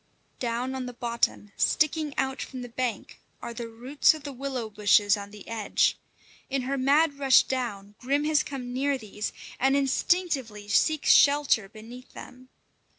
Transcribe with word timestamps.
Down 0.39 0.73
on 0.73 0.87
the 0.87 0.93
bottom, 0.95 1.51
sticking 1.57 2.17
out 2.17 2.41
from 2.41 2.63
the 2.63 2.69
bank, 2.69 3.21
are 3.39 3.53
the 3.53 3.67
roots 3.67 4.15
of 4.15 4.23
the 4.23 4.33
willow 4.33 4.67
bushes 4.67 5.15
on 5.15 5.29
the 5.29 5.47
edge. 5.47 5.95
In 6.49 6.63
her 6.63 6.75
mad 6.75 7.19
rush 7.19 7.43
down, 7.43 7.93
Grim 7.99 8.23
has 8.23 8.41
come 8.41 8.73
near 8.73 8.97
these, 8.97 9.31
and 9.59 9.75
instinctively 9.77 10.67
seeks 10.67 11.11
shelter 11.11 11.69
beneath 11.69 12.13
them. 12.13 12.49